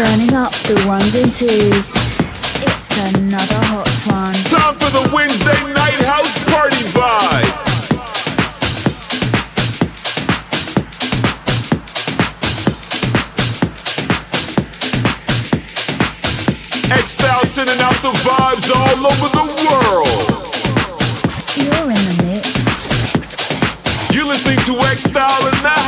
Turning 0.00 0.32
up 0.32 0.52
the 0.64 0.82
ones 0.88 1.14
and 1.14 1.30
twos. 1.34 1.92
It's 2.64 2.96
another 3.12 3.60
hot 3.68 3.84
one. 4.08 4.32
Time 4.48 4.74
for 4.80 4.88
the 4.96 5.04
Wednesday 5.14 5.60
night 5.74 6.00
house 6.08 6.32
party 6.48 6.88
vibes. 6.96 7.68
X-Style 16.90 17.44
sending 17.44 17.80
out 17.82 18.00
the 18.00 18.12
vibes 18.24 18.70
all 18.74 19.04
over 19.04 19.28
the 19.36 19.44
world. 19.68 20.08
You're 21.60 21.90
in 21.92 22.02
the 22.08 22.16
mix. 22.24 22.48
You're 24.14 24.24
listening 24.24 24.64
to 24.64 24.80
X-Style 24.80 25.44
in 25.44 25.62
the 25.62 25.79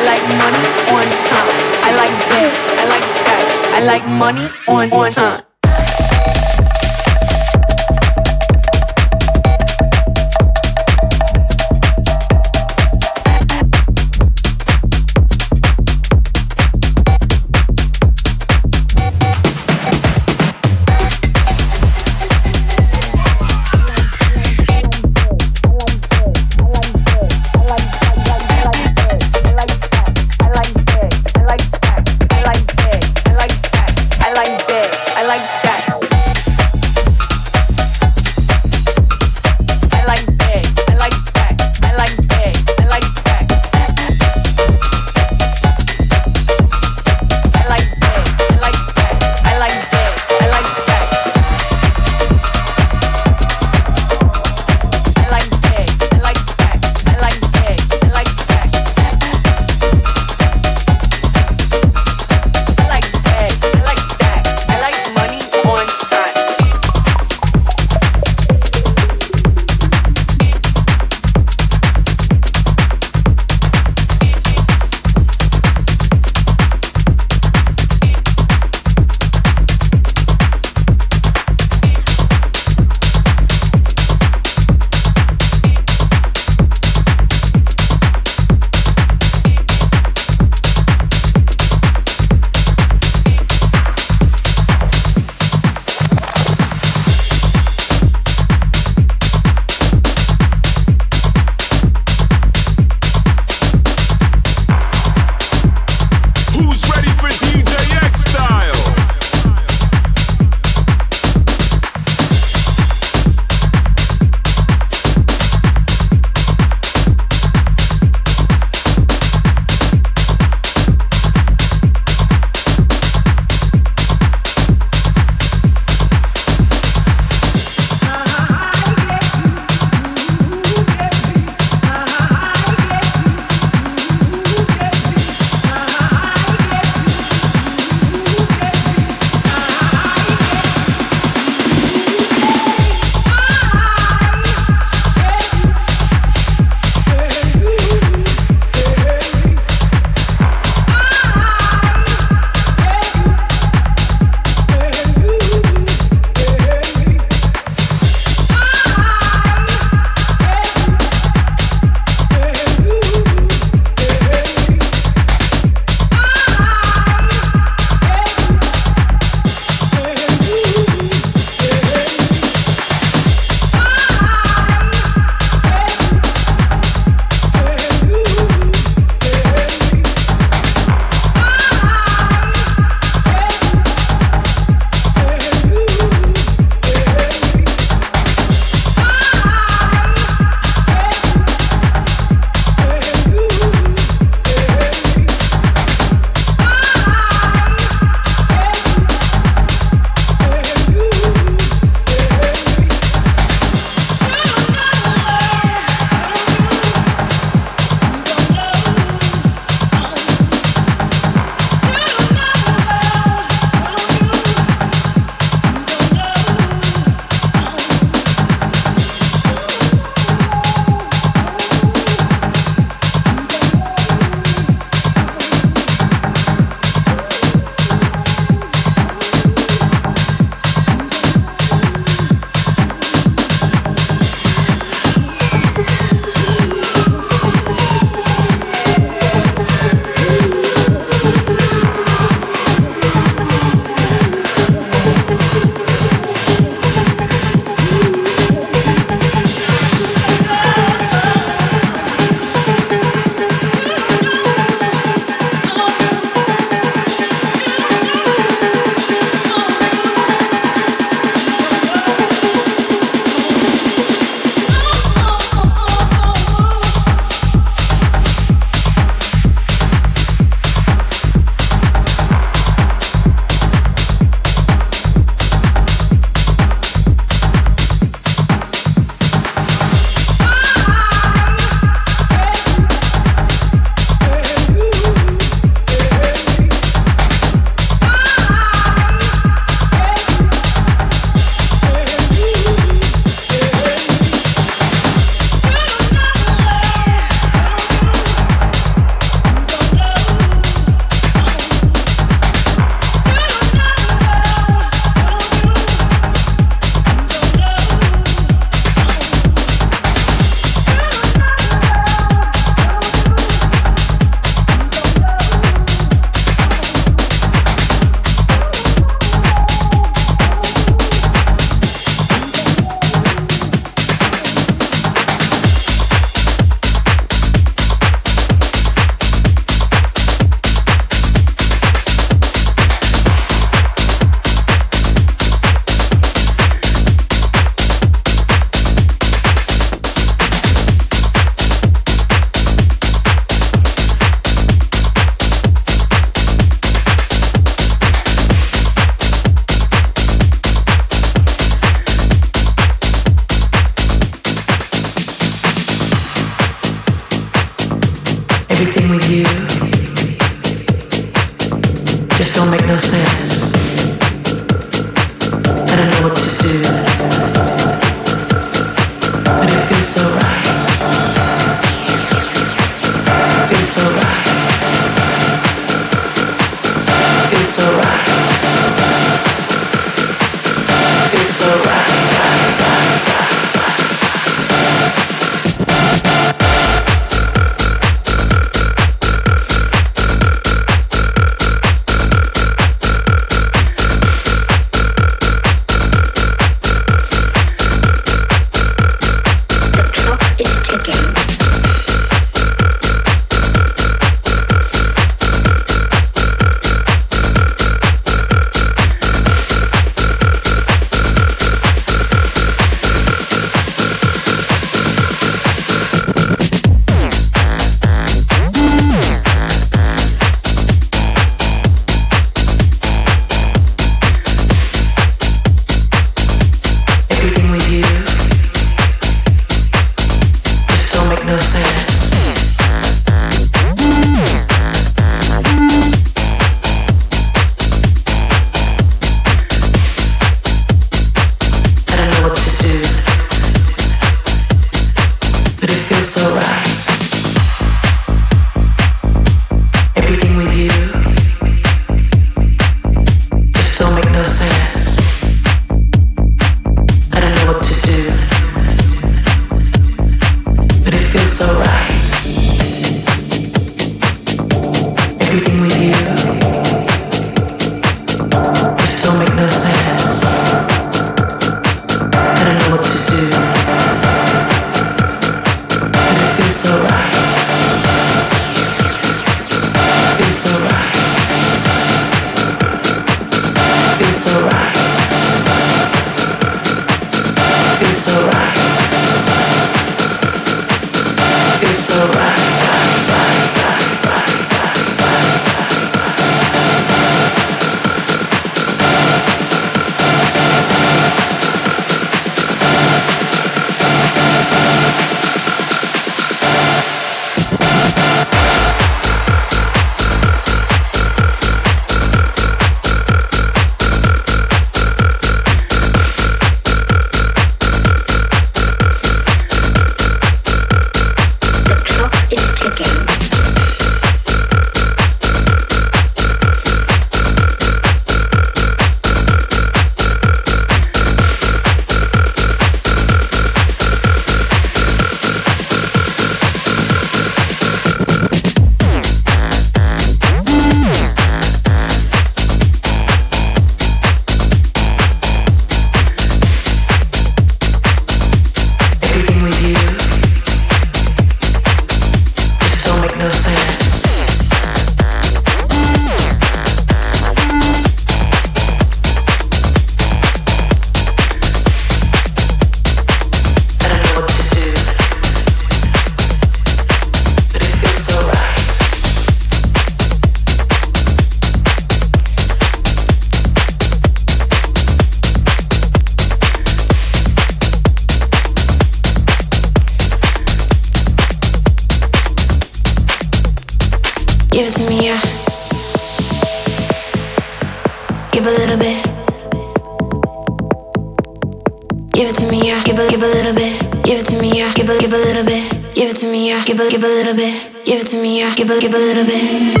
give 598.98 598.98
a, 598.98 599.00
give 599.00 599.14
a 599.14 599.18
little 599.18 599.44
bit. 599.44 600.00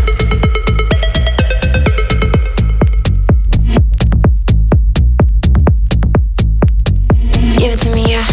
Give 7.58 7.72
it 7.72 7.78
to 7.78 7.94
me, 7.94 8.10
yeah. 8.10 8.26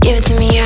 Give 0.00 0.16
it 0.16 0.24
to 0.24 0.34
me, 0.38 0.56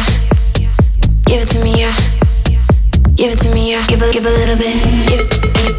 a, 3.73 3.87
give 3.87 4.27
a 4.27 4.31
little 4.31 4.57
bit. 4.57 4.75
Give 5.09 5.21
it, 5.21 5.43
give 5.43 5.71
it. 5.71 5.78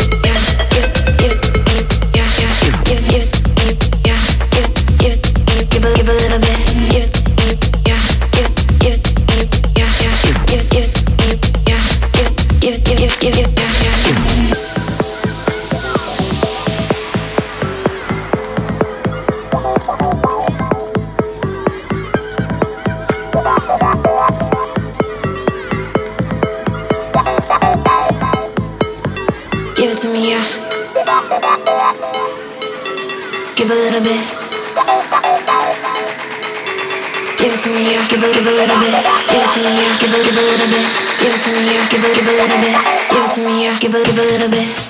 Bit. 40.70 40.86
Give 41.20 41.34
it 41.34 41.42
to 41.42 41.52
me, 41.52 41.66
yeah. 41.74 41.90
Give 41.90 42.04
a, 42.04 42.10
give 42.14 42.28
a 42.28 42.32
little 42.32 42.60
bit. 42.62 42.78
Give 43.12 43.24
it 43.26 43.32
to 43.36 43.42
me, 43.42 43.64
yeah. 43.64 43.80
Give 43.80 43.96
a, 43.96 44.04
give 44.04 44.18
a 44.18 44.24
little 44.24 44.50
bit. 44.50 44.89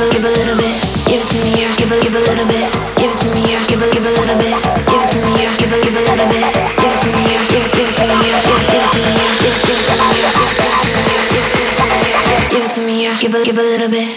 give 0.00 0.08
a 0.08 0.12
give 0.16 0.24
a 0.24 0.32
little 0.32 0.56
bit, 0.56 0.80
give 1.08 1.20
it 1.20 1.28
to 1.28 1.36
me, 1.44 1.60
yeah. 1.60 1.76
Give 1.76 1.92
a 1.92 2.00
give 2.00 2.14
a 2.14 2.20
little 2.20 2.46
bit, 2.46 2.72
give 2.96 3.10
it 3.12 3.18
to 3.20 3.28
me, 3.34 3.52
yeah. 3.52 3.66
Give 3.66 3.82
a 3.82 3.92
give 3.92 4.06
a 4.06 4.10
little 4.10 4.36
bit, 4.40 4.56
give 4.88 5.02
it 5.02 5.08
to 5.12 5.18
me, 5.20 5.42
yeah. 5.42 5.56
Give 5.60 5.72
a 5.72 5.76
give 5.76 5.92
a 5.92 6.00
little 6.00 6.28
bit, 6.32 6.40
give 6.80 6.88
it 6.88 7.00
to 7.04 7.08
me, 7.12 7.22
yeah. 7.28 7.44
Give 7.52 7.60
it 7.60 7.72
give 7.76 7.88
it 7.88 7.94
to 8.00 8.04
me, 8.08 8.16
yeah. 8.24 8.40
Give 8.40 8.56
it 8.56 8.64
give 8.72 8.80
it 8.80 8.88
to 8.88 8.98
me, 9.04 9.12
yeah. 9.20 9.36
Give 9.36 9.52
it 9.52 9.60
give 9.60 9.76
it 9.76 9.84
to 9.84 9.96
me, 10.00 10.16
yeah. 10.16 10.32
Give 10.32 11.44
it 11.44 11.52
give 11.52 11.60
it 11.60 11.76
to 11.76 11.84
me, 11.84 12.04
yeah. 12.16 12.48
Give 12.48 12.64
it 12.64 12.70
to 12.70 12.80
me, 12.80 12.94
yeah. 13.04 13.20
Give 13.20 13.34
a 13.34 13.44
give 13.44 13.58
a 13.58 13.62
little 13.62 13.88
bit. 13.90 14.09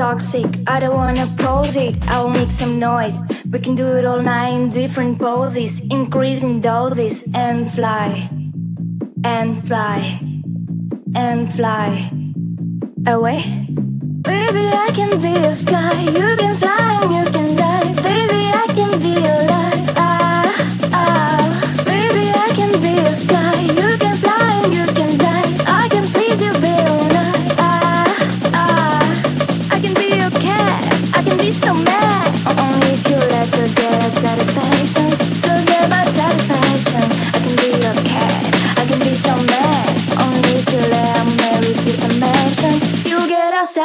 toxic. 0.00 0.46
I 0.66 0.80
don't 0.80 0.96
wanna 0.96 1.26
pose 1.36 1.76
it, 1.76 1.94
I'll 2.08 2.30
make 2.30 2.50
some 2.50 2.78
noise. 2.78 3.20
We 3.50 3.58
can 3.58 3.74
do 3.74 3.86
it 3.98 4.06
all 4.06 4.22
night 4.22 4.54
in 4.54 4.70
different 4.70 5.18
poses, 5.18 5.80
increasing 5.90 6.62
doses, 6.62 7.24
and 7.34 7.70
fly, 7.70 8.30
and 9.22 9.50
fly, 9.68 10.00
and 11.14 11.52
fly. 11.52 12.10
Away. 13.06 13.40
Baby, 14.22 14.64
I 14.86 14.88
can 14.98 15.20
be 15.20 15.34
a 15.50 15.52
sky, 15.52 16.00
you 16.18 16.28
can 16.40 16.54
fly 16.56 17.00
and 17.02 17.12
you 17.18 17.26
can 17.34 17.49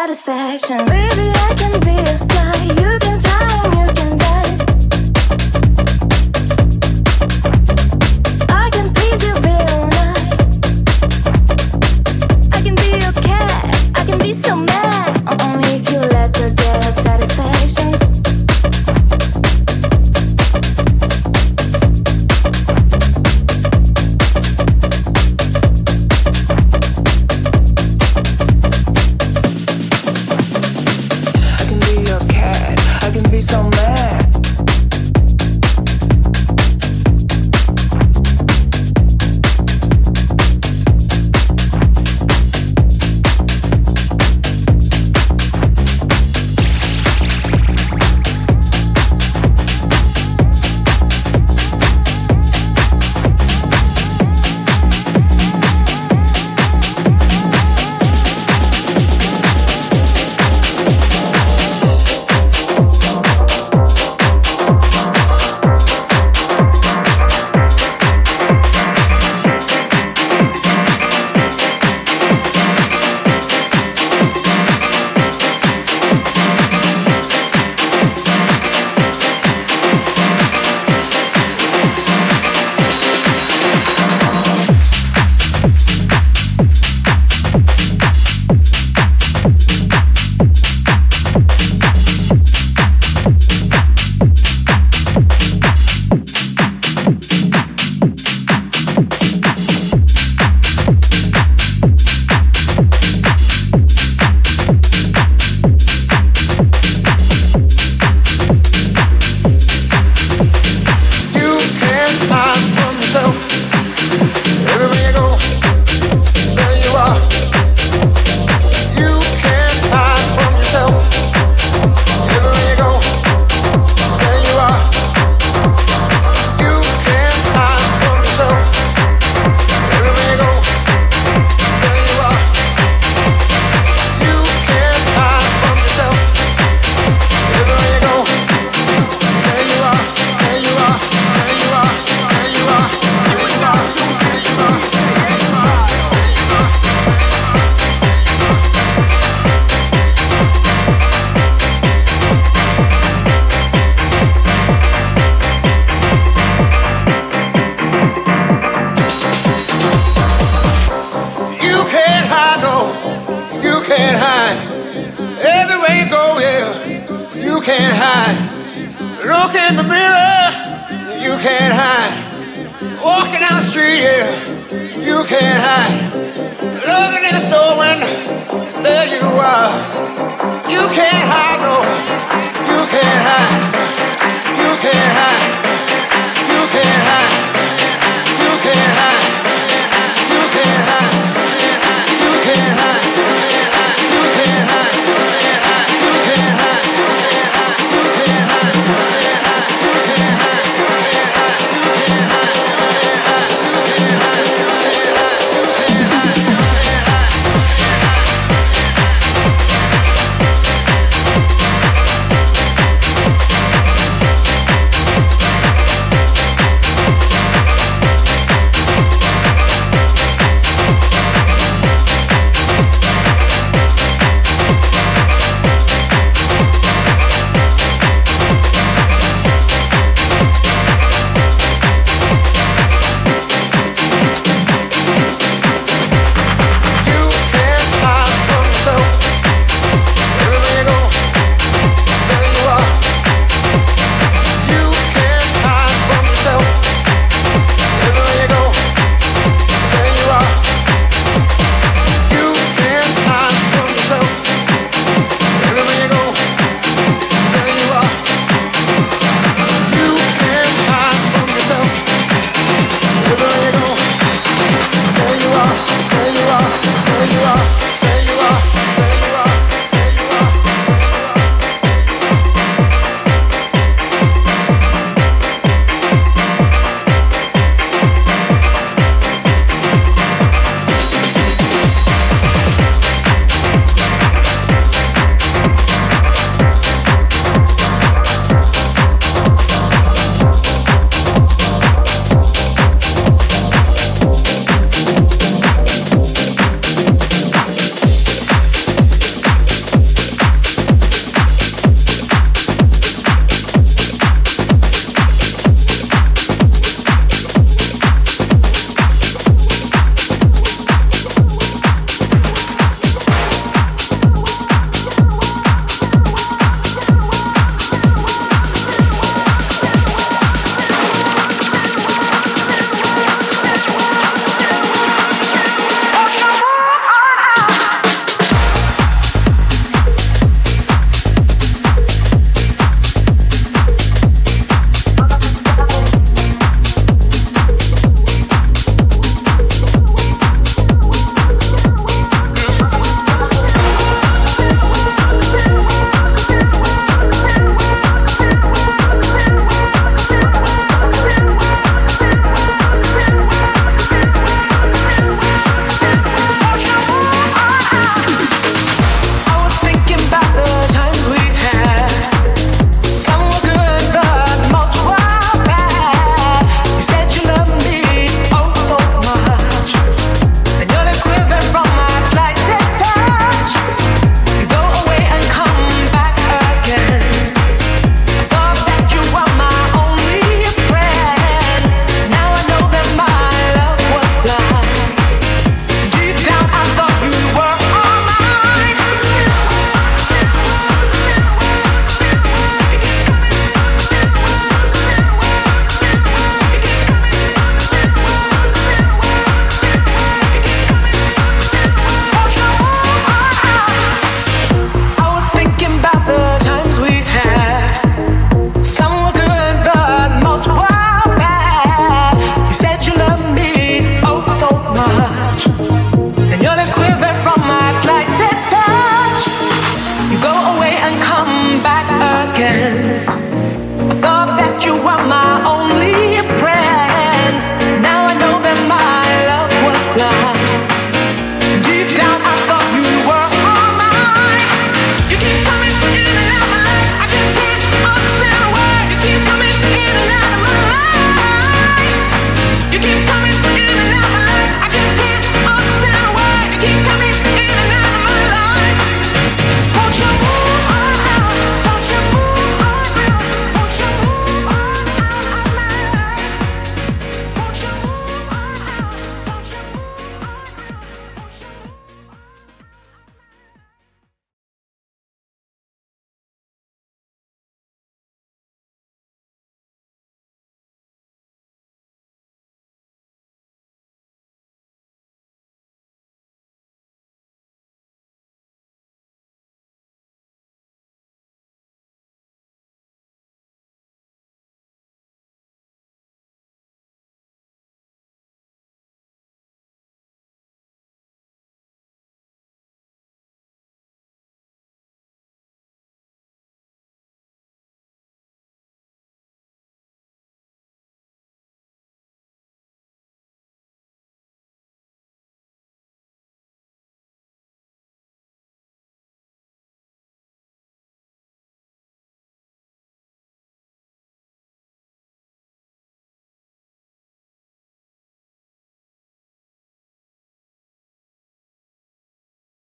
satisfaction. 0.05 0.77
Baby, 0.85 1.31
I 1.33 1.54